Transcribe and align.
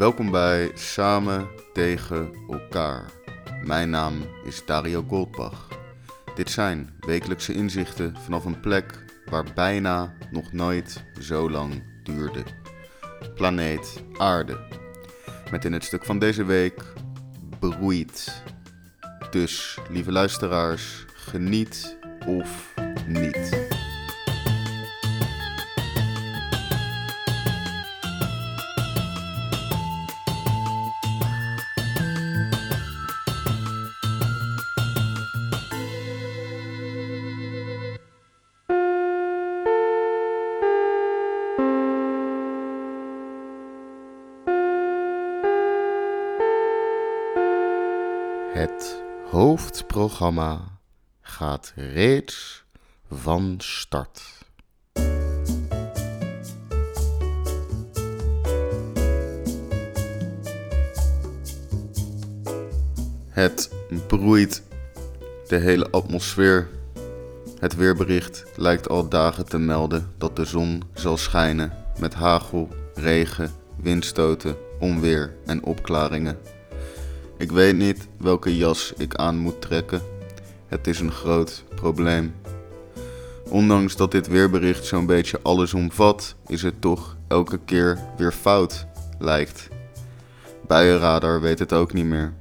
Welkom 0.00 0.30
bij 0.30 0.70
Samen 0.74 1.48
tegen 1.72 2.32
elkaar. 2.50 3.04
Mijn 3.64 3.90
naam 3.90 4.14
is 4.44 4.64
Dario 4.64 5.04
Goldbach. 5.08 5.68
Dit 6.34 6.50
zijn 6.50 6.90
wekelijkse 7.00 7.52
inzichten 7.52 8.16
vanaf 8.16 8.44
een 8.44 8.60
plek 8.60 9.04
waar 9.24 9.44
bijna 9.54 10.16
nog 10.30 10.52
nooit 10.52 11.04
zo 11.20 11.50
lang 11.50 11.82
duurde. 12.02 12.42
Planeet 13.34 14.02
Aarde. 14.16 14.58
Met 15.50 15.64
in 15.64 15.72
het 15.72 15.84
stuk 15.84 16.04
van 16.04 16.18
deze 16.18 16.44
week 16.44 16.84
beroeid. 17.58 18.42
Dus, 19.30 19.78
lieve 19.90 20.12
luisteraars, 20.12 21.04
geniet 21.14 21.98
of 22.26 22.74
niet. 23.06 23.68
Het 48.60 49.02
hoofdprogramma 49.30 50.78
gaat 51.20 51.72
reeds 51.76 52.64
van 53.10 53.54
start. 53.58 54.22
Het 63.28 63.70
broeit 64.06 64.62
de 65.46 65.56
hele 65.56 65.90
atmosfeer. 65.90 66.68
Het 67.58 67.76
weerbericht 67.76 68.44
lijkt 68.56 68.88
al 68.88 69.08
dagen 69.08 69.46
te 69.46 69.58
melden 69.58 70.12
dat 70.18 70.36
de 70.36 70.44
zon 70.44 70.82
zal 70.94 71.16
schijnen 71.16 71.72
met 71.98 72.14
hagel, 72.14 72.68
regen, 72.94 73.52
windstoten, 73.76 74.56
onweer 74.78 75.34
en 75.46 75.64
opklaringen. 75.64 76.59
Ik 77.40 77.52
weet 77.52 77.76
niet 77.76 78.08
welke 78.16 78.56
jas 78.56 78.92
ik 78.96 79.14
aan 79.14 79.38
moet 79.38 79.60
trekken. 79.60 80.02
Het 80.66 80.86
is 80.86 81.00
een 81.00 81.12
groot 81.12 81.64
probleem. 81.74 82.34
Ondanks 83.48 83.96
dat 83.96 84.10
dit 84.10 84.28
weerbericht 84.28 84.84
zo'n 84.84 85.06
beetje 85.06 85.40
alles 85.42 85.74
omvat, 85.74 86.34
is 86.46 86.62
het 86.62 86.80
toch 86.80 87.16
elke 87.28 87.58
keer 87.64 87.98
weer 88.16 88.32
fout, 88.32 88.86
lijkt. 89.18 89.68
Buienradar 90.66 91.40
weet 91.40 91.58
het 91.58 91.72
ook 91.72 91.92
niet 91.92 92.04
meer. 92.04 92.32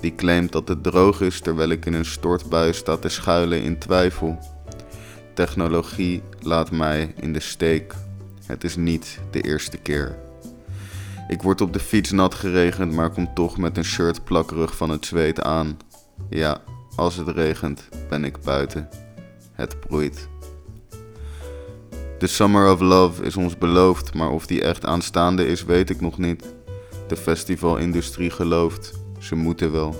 Die 0.00 0.14
claimt 0.14 0.52
dat 0.52 0.68
het 0.68 0.82
droog 0.82 1.20
is 1.20 1.40
terwijl 1.40 1.68
ik 1.68 1.86
in 1.86 1.94
een 1.94 2.04
stortbui 2.04 2.72
sta 2.72 2.96
te 2.96 3.08
schuilen 3.08 3.62
in 3.62 3.78
twijfel. 3.78 4.38
Technologie 5.34 6.22
laat 6.40 6.70
mij 6.70 7.14
in 7.20 7.32
de 7.32 7.40
steek. 7.40 7.94
Het 8.46 8.64
is 8.64 8.76
niet 8.76 9.18
de 9.30 9.40
eerste 9.40 9.76
keer. 9.76 10.25
Ik 11.28 11.42
word 11.42 11.60
op 11.60 11.72
de 11.72 11.78
fiets 11.78 12.10
nat 12.10 12.34
geregend, 12.34 12.92
maar 12.92 13.10
kom 13.10 13.34
toch 13.34 13.58
met 13.58 13.76
een 13.76 13.84
shirt 13.84 14.24
plakkerig 14.24 14.76
van 14.76 14.90
het 14.90 15.06
zweet 15.06 15.42
aan. 15.42 15.76
Ja, 16.30 16.62
als 16.96 17.16
het 17.16 17.28
regent, 17.28 17.88
ben 18.08 18.24
ik 18.24 18.40
buiten. 18.40 18.88
Het 19.52 19.80
broeit. 19.80 20.28
De 22.18 22.26
Summer 22.26 22.72
of 22.72 22.80
Love 22.80 23.22
is 23.22 23.36
ons 23.36 23.58
beloofd, 23.58 24.14
maar 24.14 24.30
of 24.30 24.46
die 24.46 24.62
echt 24.62 24.84
aanstaande 24.84 25.46
is, 25.46 25.64
weet 25.64 25.90
ik 25.90 26.00
nog 26.00 26.18
niet. 26.18 26.54
De 27.08 27.16
festivalindustrie 27.16 28.30
gelooft, 28.30 28.92
ze 29.18 29.34
moeten 29.34 29.72
wel. 29.72 29.96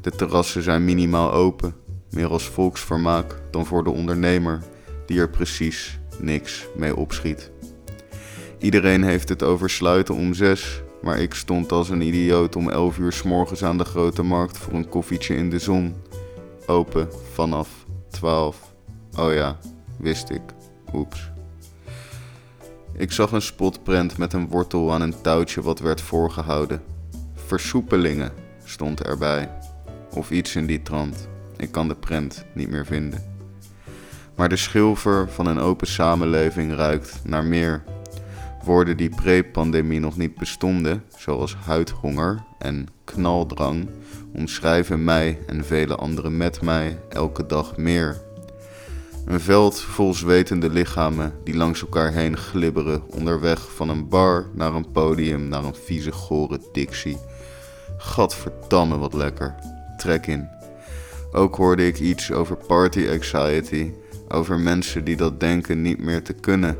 De 0.00 0.10
terrassen 0.10 0.62
zijn 0.62 0.84
minimaal 0.84 1.32
open, 1.32 1.74
meer 2.10 2.28
als 2.28 2.48
volksvermaak 2.48 3.40
dan 3.50 3.66
voor 3.66 3.84
de 3.84 3.90
ondernemer, 3.90 4.62
die 5.06 5.20
er 5.20 5.30
precies 5.30 5.98
niks 6.18 6.66
mee 6.76 6.96
opschiet. 6.96 7.50
Iedereen 8.58 9.02
heeft 9.02 9.28
het 9.28 9.42
over 9.42 9.70
sluiten 9.70 10.14
om 10.14 10.34
zes, 10.34 10.82
maar 11.02 11.18
ik 11.18 11.34
stond 11.34 11.72
als 11.72 11.88
een 11.88 12.00
idioot 12.00 12.56
om 12.56 12.70
elf 12.70 12.98
uur 12.98 13.12
s 13.12 13.22
morgens 13.22 13.64
aan 13.64 13.78
de 13.78 13.84
grote 13.84 14.22
markt 14.22 14.58
voor 14.58 14.72
een 14.72 14.88
koffietje 14.88 15.36
in 15.36 15.50
de 15.50 15.58
zon. 15.58 15.94
Open 16.66 17.08
vanaf 17.32 17.68
twaalf. 18.10 18.74
Oh 19.18 19.32
ja, 19.32 19.58
wist 19.98 20.30
ik. 20.30 20.42
Oeps. 20.94 21.30
Ik 22.92 23.12
zag 23.12 23.32
een 23.32 23.42
spotprent 23.42 24.18
met 24.18 24.32
een 24.32 24.48
wortel 24.48 24.92
aan 24.92 25.00
een 25.00 25.20
touwtje 25.20 25.62
wat 25.62 25.78
werd 25.78 26.00
voorgehouden. 26.00 26.82
Versoepelingen 27.34 28.32
stond 28.64 29.02
erbij. 29.02 29.50
Of 30.14 30.30
iets 30.30 30.56
in 30.56 30.66
die 30.66 30.82
trant. 30.82 31.28
Ik 31.56 31.72
kan 31.72 31.88
de 31.88 31.94
prent 31.94 32.44
niet 32.54 32.70
meer 32.70 32.86
vinden. 32.86 33.34
Maar 34.34 34.48
de 34.48 34.56
schilfer 34.56 35.30
van 35.30 35.46
een 35.46 35.58
open 35.58 35.86
samenleving 35.86 36.74
ruikt 36.74 37.20
naar 37.24 37.44
meer 37.44 37.82
Woorden 38.66 38.96
die 38.96 39.08
pre-pandemie 39.08 40.00
nog 40.00 40.16
niet 40.16 40.34
bestonden, 40.34 41.02
zoals 41.16 41.56
huidhonger 41.56 42.44
en 42.58 42.88
knaldrang, 43.04 43.88
omschrijven 44.34 45.04
mij 45.04 45.38
en 45.46 45.64
vele 45.64 45.96
anderen 45.96 46.36
met 46.36 46.62
mij 46.62 46.98
elke 47.08 47.46
dag 47.46 47.76
meer. 47.76 48.20
Een 49.24 49.40
veld 49.40 49.80
vol 49.80 50.14
zwetende 50.14 50.70
lichamen 50.70 51.32
die 51.44 51.56
langs 51.56 51.80
elkaar 51.80 52.12
heen 52.12 52.36
glibberen, 52.36 53.02
onderweg 53.10 53.74
van 53.74 53.88
een 53.88 54.08
bar 54.08 54.46
naar 54.54 54.74
een 54.74 54.90
podium 54.90 55.48
naar 55.48 55.64
een 55.64 55.74
vieze 55.74 56.12
gore 56.12 56.60
dictie. 56.72 57.18
Gadverdamme 57.96 58.98
wat 58.98 59.14
lekker. 59.14 59.54
Trek 59.96 60.26
in. 60.26 60.48
Ook 61.32 61.56
hoorde 61.56 61.86
ik 61.86 62.00
iets 62.00 62.32
over 62.32 62.56
party 62.56 63.08
anxiety, 63.08 63.92
over 64.28 64.58
mensen 64.58 65.04
die 65.04 65.16
dat 65.16 65.40
denken 65.40 65.82
niet 65.82 65.98
meer 65.98 66.22
te 66.22 66.32
kunnen 66.32 66.76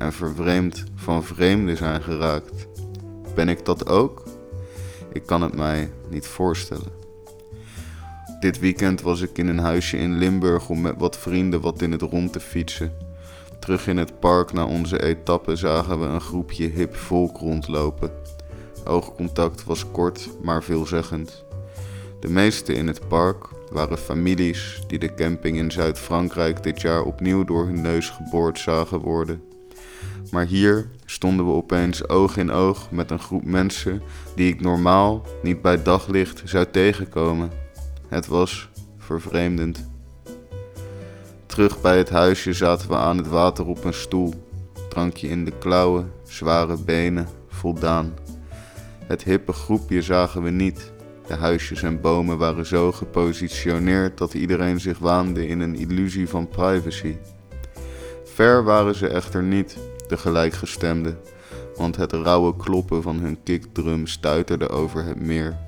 en 0.00 0.12
vervreemd 0.12 0.84
van 0.94 1.24
vreemden 1.24 1.76
zijn 1.76 2.02
geraakt. 2.02 2.66
Ben 3.34 3.48
ik 3.48 3.64
dat 3.64 3.88
ook? 3.88 4.22
Ik 5.12 5.26
kan 5.26 5.42
het 5.42 5.56
mij 5.56 5.90
niet 6.08 6.26
voorstellen. 6.26 6.92
Dit 8.40 8.58
weekend 8.58 9.00
was 9.00 9.20
ik 9.20 9.38
in 9.38 9.48
een 9.48 9.58
huisje 9.58 9.96
in 9.96 10.18
Limburg 10.18 10.68
om 10.68 10.80
met 10.80 10.94
wat 10.98 11.18
vrienden 11.18 11.60
wat 11.60 11.82
in 11.82 11.92
het 11.92 12.02
rond 12.02 12.32
te 12.32 12.40
fietsen. 12.40 12.92
Terug 13.58 13.86
in 13.86 13.96
het 13.96 14.20
park 14.20 14.52
na 14.52 14.66
onze 14.66 15.02
etappe 15.02 15.56
zagen 15.56 16.00
we 16.00 16.06
een 16.06 16.20
groepje 16.20 16.68
hip 16.68 16.96
volk 16.96 17.36
rondlopen. 17.36 18.10
Oogcontact 18.84 19.64
was 19.64 19.90
kort, 19.90 20.28
maar 20.42 20.62
veelzeggend. 20.62 21.44
De 22.20 22.28
meeste 22.28 22.72
in 22.72 22.86
het 22.86 23.08
park 23.08 23.48
waren 23.70 23.98
families 23.98 24.82
die 24.86 24.98
de 24.98 25.14
camping 25.14 25.56
in 25.56 25.70
Zuid-Frankrijk 25.70 26.62
dit 26.62 26.80
jaar 26.80 27.02
opnieuw 27.02 27.44
door 27.44 27.64
hun 27.66 27.80
neus 27.80 28.10
geboord 28.10 28.58
zagen 28.58 28.98
worden. 28.98 29.49
Maar 30.30 30.46
hier 30.46 30.90
stonden 31.04 31.46
we 31.46 31.52
opeens 31.52 32.08
oog 32.08 32.36
in 32.36 32.50
oog 32.50 32.90
met 32.90 33.10
een 33.10 33.18
groep 33.18 33.44
mensen 33.44 34.02
die 34.34 34.52
ik 34.52 34.60
normaal 34.60 35.26
niet 35.42 35.62
bij 35.62 35.82
daglicht 35.82 36.42
zou 36.44 36.66
tegenkomen. 36.70 37.50
Het 38.08 38.26
was 38.26 38.68
vervreemdend. 38.98 39.88
Terug 41.46 41.80
bij 41.80 41.98
het 41.98 42.10
huisje 42.10 42.52
zaten 42.52 42.88
we 42.88 42.96
aan 42.96 43.16
het 43.16 43.28
water 43.28 43.66
op 43.66 43.84
een 43.84 43.94
stoel. 43.94 44.34
Drankje 44.88 45.28
in 45.28 45.44
de 45.44 45.52
klauwen, 45.58 46.12
zware 46.24 46.76
benen, 46.76 47.28
voldaan. 47.48 48.14
Het 49.06 49.24
hippe 49.24 49.52
groepje 49.52 50.02
zagen 50.02 50.42
we 50.42 50.50
niet. 50.50 50.92
De 51.26 51.34
huisjes 51.34 51.82
en 51.82 52.00
bomen 52.00 52.38
waren 52.38 52.66
zo 52.66 52.92
gepositioneerd 52.92 54.18
dat 54.18 54.34
iedereen 54.34 54.80
zich 54.80 54.98
waande 54.98 55.46
in 55.46 55.60
een 55.60 55.74
illusie 55.76 56.28
van 56.28 56.48
privacy. 56.48 57.16
Ver 58.24 58.64
waren 58.64 58.94
ze 58.94 59.08
echter 59.08 59.42
niet 59.42 59.76
de 60.10 60.16
gelijkgestemden, 60.16 61.18
want 61.76 61.96
het 61.96 62.12
rauwe 62.12 62.56
kloppen 62.56 63.02
van 63.02 63.18
hun 63.18 63.42
kickdrum 63.42 64.06
stuiterde 64.06 64.68
over 64.68 65.04
het 65.04 65.20
meer. 65.20 65.58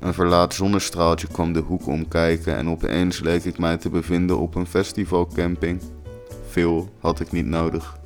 Een 0.00 0.14
verlaat 0.14 0.54
zonnestraaltje 0.54 1.26
kwam 1.26 1.52
de 1.52 1.60
hoek 1.60 1.86
omkijken 1.86 2.56
en 2.56 2.68
opeens 2.68 3.20
leek 3.20 3.44
ik 3.44 3.58
mij 3.58 3.76
te 3.76 3.90
bevinden 3.90 4.38
op 4.38 4.54
een 4.54 4.66
festivalcamping. 4.66 5.80
Veel 6.48 6.88
had 7.00 7.20
ik 7.20 7.32
niet 7.32 7.46
nodig. 7.46 7.98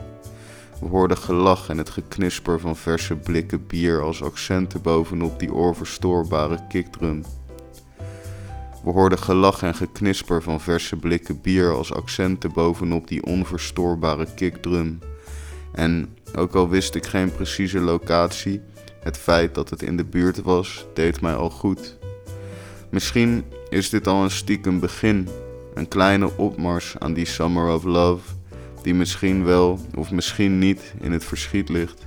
We 0.80 0.86
hoorden 0.86 1.16
gelach 1.16 1.68
en 1.68 1.78
het 1.78 1.90
geknisper 1.90 2.60
van 2.60 2.76
verse 2.76 3.16
blikken 3.16 3.66
bier 3.66 4.02
als 4.02 4.22
accenten 4.22 4.82
bovenop 4.82 5.38
die 5.38 5.54
oorverstoorbare 5.54 6.58
kickdrum. 6.68 7.24
We 8.84 8.90
hoorden 8.90 9.18
gelach 9.18 9.62
en 9.62 9.74
geknisper 9.74 10.42
van 10.42 10.60
verse 10.60 10.96
blikken 10.96 11.40
bier 11.40 11.72
als 11.72 11.92
accenten 11.92 12.52
bovenop 12.52 13.08
die 13.08 13.24
onverstoorbare 13.24 14.26
kickdrum. 14.34 14.98
En 15.78 16.16
ook 16.34 16.54
al 16.54 16.68
wist 16.68 16.94
ik 16.94 17.06
geen 17.06 17.32
precieze 17.32 17.80
locatie, 17.80 18.60
het 19.00 19.16
feit 19.16 19.54
dat 19.54 19.70
het 19.70 19.82
in 19.82 19.96
de 19.96 20.04
buurt 20.04 20.42
was, 20.42 20.86
deed 20.94 21.20
mij 21.20 21.34
al 21.34 21.50
goed. 21.50 21.98
Misschien 22.90 23.44
is 23.68 23.90
dit 23.90 24.06
al 24.06 24.22
een 24.22 24.30
stiekem 24.30 24.80
begin, 24.80 25.28
een 25.74 25.88
kleine 25.88 26.36
opmars 26.36 26.96
aan 26.98 27.12
die 27.12 27.24
Summer 27.24 27.74
of 27.74 27.84
Love, 27.84 28.34
die 28.82 28.94
misschien 28.94 29.44
wel 29.44 29.78
of 29.94 30.10
misschien 30.10 30.58
niet 30.58 30.94
in 31.00 31.12
het 31.12 31.24
verschiet 31.24 31.68
ligt. 31.68 32.06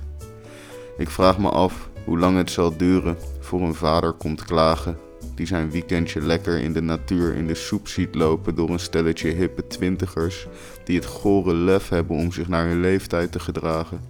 Ik 0.96 1.10
vraag 1.10 1.38
me 1.38 1.48
af 1.48 1.88
Hoe 2.04 2.18
lang 2.18 2.36
het 2.36 2.50
zal 2.50 2.76
duren 2.76 3.16
voor 3.40 3.60
een 3.60 3.74
vader 3.74 4.12
komt 4.12 4.44
klagen, 4.44 4.98
die 5.42 5.50
zijn 5.50 5.70
weekendje 5.70 6.20
lekker 6.20 6.58
in 6.58 6.72
de 6.72 6.80
natuur 6.80 7.34
in 7.34 7.46
de 7.46 7.54
soep 7.54 7.88
ziet 7.88 8.14
lopen 8.14 8.54
door 8.54 8.70
een 8.70 8.78
stelletje 8.78 9.28
hippe 9.28 9.66
twintigers 9.66 10.46
die 10.84 10.96
het 10.96 11.06
gore 11.06 11.54
lef 11.54 11.88
hebben 11.88 12.16
om 12.16 12.32
zich 12.32 12.48
naar 12.48 12.66
hun 12.66 12.80
leeftijd 12.80 13.32
te 13.32 13.40
gedragen. 13.40 14.00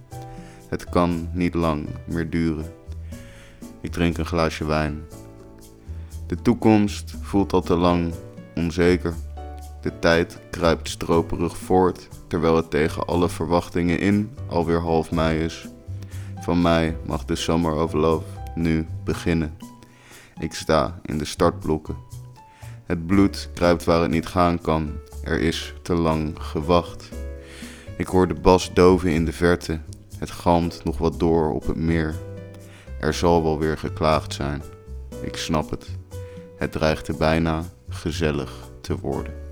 Het 0.69 0.89
kan 0.89 1.29
niet 1.31 1.53
lang 1.53 1.87
meer 2.05 2.29
duren. 2.29 2.65
Ik 3.81 3.91
drink 3.91 4.17
een 4.17 4.25
glaasje 4.25 4.65
wijn. 4.65 5.03
De 6.27 6.41
toekomst 6.41 7.15
voelt 7.21 7.53
al 7.53 7.61
te 7.61 7.75
lang 7.75 8.13
onzeker. 8.55 9.13
De 9.81 9.99
tijd 9.99 10.39
kruipt 10.49 10.89
stroperig 10.89 11.57
voort, 11.57 12.07
terwijl 12.27 12.55
het 12.55 12.69
tegen 12.69 13.05
alle 13.05 13.29
verwachtingen 13.29 13.99
in 13.99 14.31
alweer 14.49 14.79
half 14.79 15.11
mei 15.11 15.39
is. 15.39 15.67
Van 16.39 16.61
mij 16.61 16.95
mag 17.05 17.25
de 17.25 17.35
Summer 17.35 17.83
of 17.83 17.93
Love 17.93 18.25
nu 18.55 18.85
beginnen. 19.03 19.72
Ik 20.39 20.53
sta 20.53 20.99
in 21.05 21.17
de 21.17 21.25
startblokken. 21.25 21.95
Het 22.85 23.07
bloed 23.07 23.49
kruipt 23.53 23.83
waar 23.83 24.01
het 24.01 24.11
niet 24.11 24.25
gaan 24.25 24.61
kan. 24.61 24.91
Er 25.23 25.39
is 25.39 25.73
te 25.81 25.93
lang 25.93 26.35
gewacht. 26.39 27.09
Ik 27.97 28.07
hoor 28.07 28.27
de 28.27 28.33
bas 28.33 28.73
doven 28.73 29.09
in 29.09 29.25
de 29.25 29.33
verte. 29.33 29.79
Het 30.17 30.31
galmt 30.31 30.83
nog 30.83 30.97
wat 30.97 31.19
door 31.19 31.53
op 31.53 31.67
het 31.67 31.77
meer. 31.77 32.15
Er 32.99 33.13
zal 33.13 33.43
wel 33.43 33.59
weer 33.59 33.77
geklaagd 33.77 34.33
zijn. 34.33 34.63
Ik 35.21 35.35
snap 35.35 35.69
het. 35.69 35.87
Het 36.57 36.71
dreigt 36.71 37.17
bijna 37.17 37.63
gezellig 37.89 38.51
te 38.81 38.97
worden. 38.97 39.42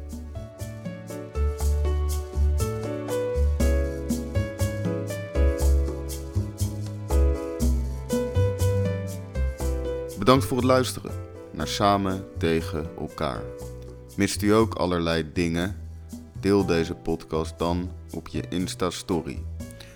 Bedankt 10.31 10.50
voor 10.50 10.62
het 10.62 10.68
luisteren 10.68 11.12
naar 11.51 11.68
Samen 11.68 12.25
tegen 12.38 12.89
elkaar. 13.00 13.42
Mist 14.16 14.42
u 14.42 14.50
ook 14.50 14.74
allerlei 14.74 15.31
dingen? 15.33 15.75
Deel 16.39 16.66
deze 16.66 16.94
podcast 16.94 17.60
dan 17.60 17.92
op 18.12 18.28
je 18.28 18.44
Insta-story. 18.50 19.44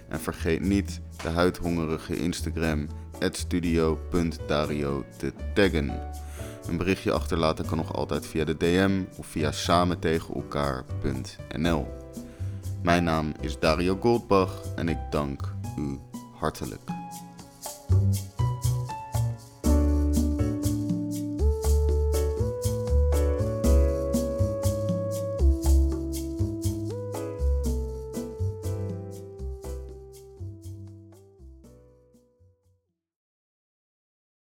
En 0.09 0.19
vergeet 0.19 0.61
niet 0.61 1.01
de 1.23 1.29
huidhongerige 1.29 2.15
Instagram 2.15 2.87
studio.dario 3.19 5.05
te 5.17 5.33
taggen. 5.53 5.99
Een 6.67 6.77
berichtje 6.77 7.11
achterlaten 7.11 7.65
kan 7.65 7.77
nog 7.77 7.93
altijd 7.93 8.25
via 8.25 8.45
de 8.45 8.57
DM 8.57 9.01
of 9.17 9.27
via 9.27 9.51
samentegenelkaar.nl. 9.51 11.87
Mijn 12.83 13.03
naam 13.03 13.33
is 13.41 13.59
Dario 13.59 13.97
Goldbach 14.01 14.61
en 14.75 14.89
ik 14.89 14.97
dank 15.11 15.53
u 15.77 15.99
hartelijk. 16.33 16.81